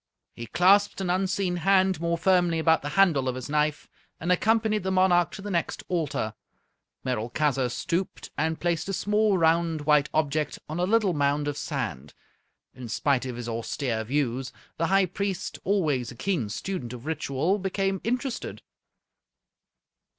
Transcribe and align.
He 0.33 0.47
clasped 0.47 0.99
an 0.99 1.11
unseen 1.11 1.57
hand 1.57 2.01
more 2.01 2.17
firmly 2.17 2.57
about 2.57 2.81
the 2.81 2.89
handle 2.97 3.27
of 3.29 3.35
his 3.35 3.47
knife, 3.49 3.87
and 4.19 4.31
accompanied 4.31 4.81
the 4.81 4.89
monarch 4.89 5.29
to 5.33 5.43
the 5.43 5.51
next 5.51 5.83
altar. 5.89 6.33
Merolchazzar 7.05 7.69
stooped, 7.69 8.31
and 8.35 8.59
placed 8.59 8.89
a 8.89 8.93
small 8.93 9.37
round 9.37 9.81
white 9.81 10.09
object 10.11 10.57
on 10.67 10.79
a 10.79 10.85
little 10.87 11.13
mound 11.13 11.47
of 11.47 11.55
sand. 11.55 12.15
In 12.73 12.89
spite 12.89 13.27
of 13.27 13.35
his 13.35 13.47
austere 13.47 14.03
views, 14.03 14.51
the 14.77 14.87
High 14.87 15.05
Priest, 15.05 15.59
always 15.63 16.09
a 16.09 16.15
keen 16.15 16.49
student 16.49 16.93
of 16.93 17.05
ritual, 17.05 17.59
became 17.59 18.01
interested. 18.03 18.63